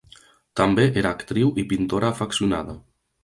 [0.59, 2.77] També era actriu i pintora afeccionada.